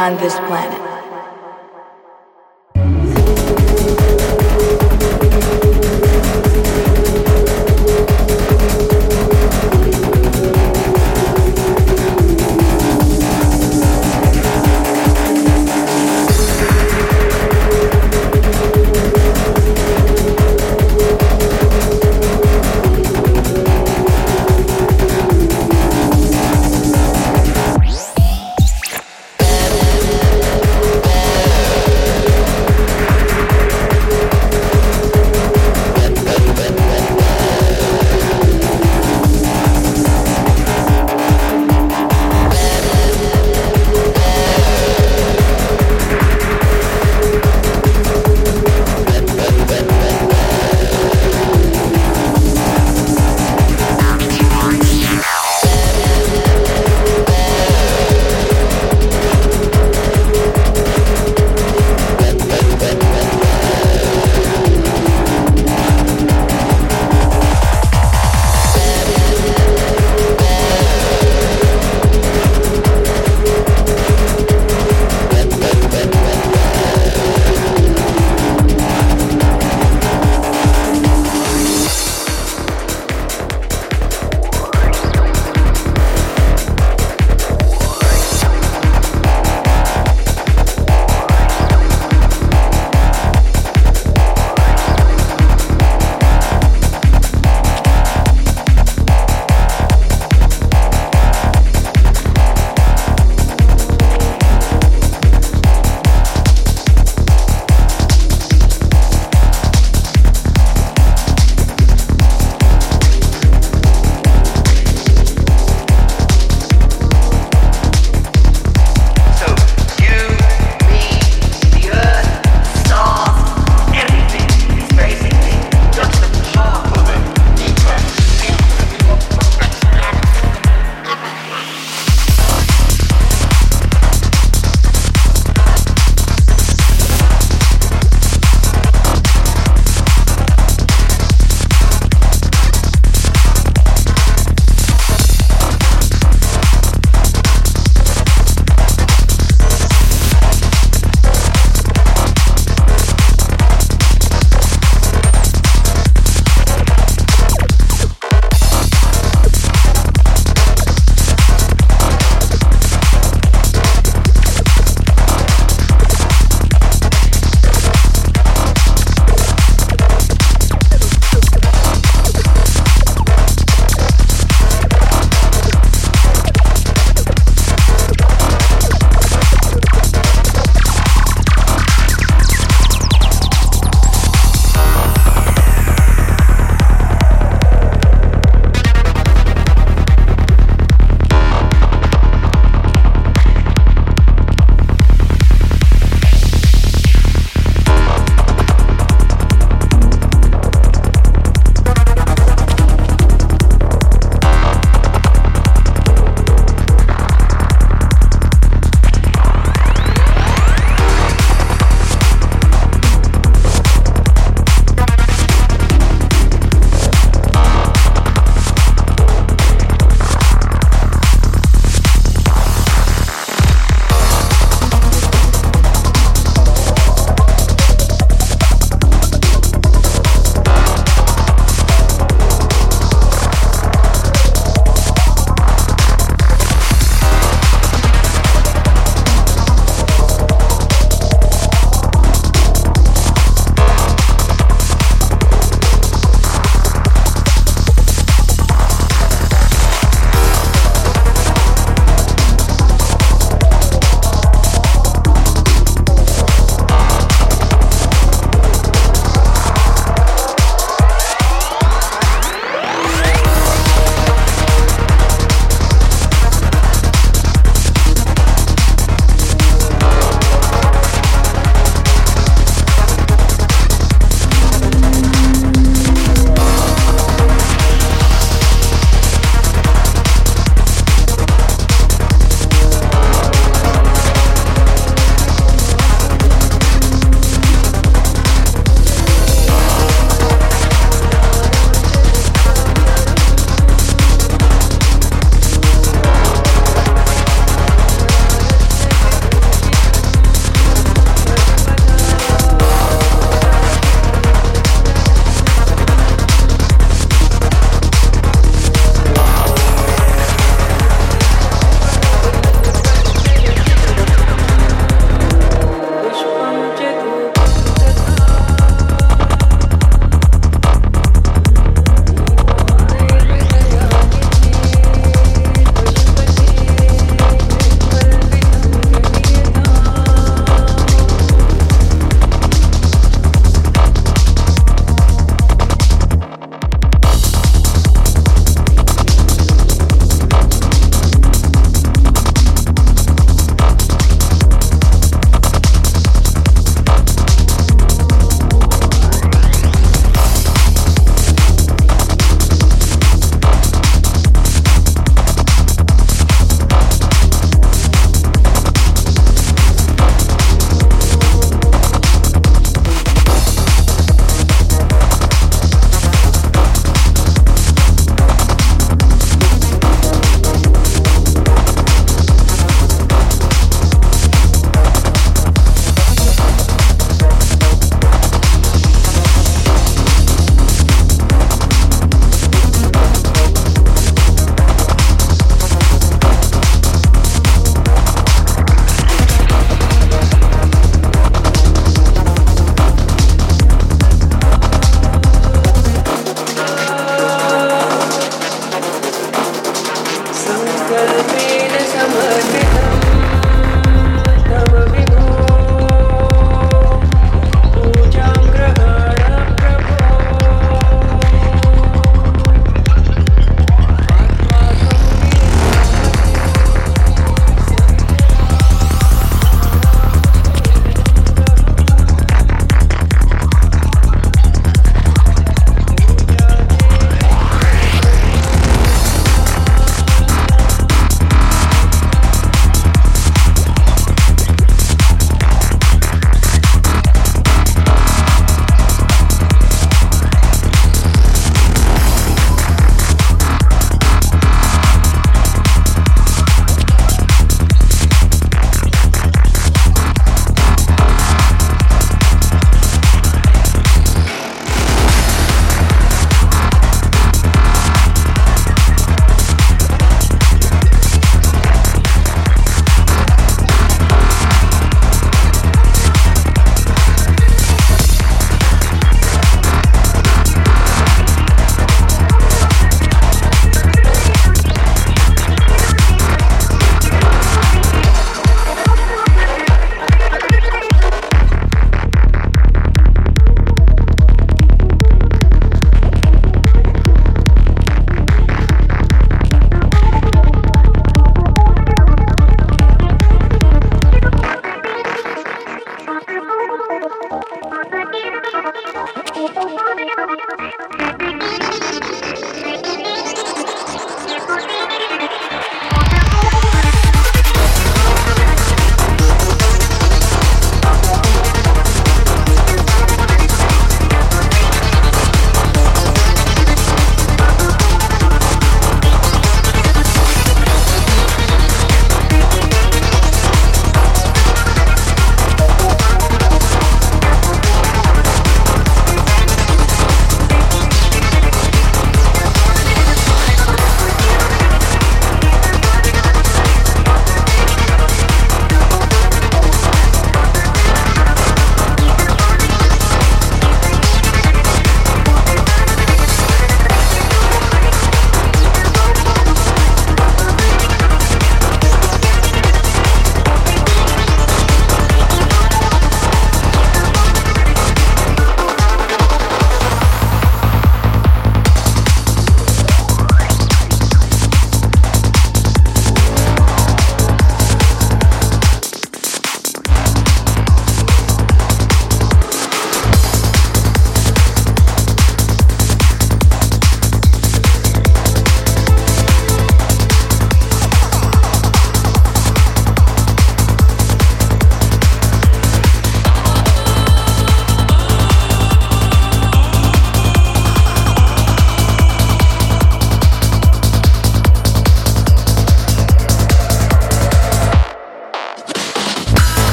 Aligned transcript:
beyond 0.00 0.18
this 0.18 0.34
planet. 0.48 0.79